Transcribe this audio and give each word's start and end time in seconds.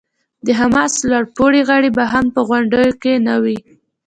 د 0.45 0.47
حماس 0.59 0.93
لوړ 1.09 1.23
پوړي 1.35 1.61
غړي 1.69 1.89
به 1.97 2.03
هم 2.13 2.25
په 2.35 2.41
غونډه 2.47 2.81
کې 3.01 3.13
نه 3.27 3.35
وي. 3.43 3.57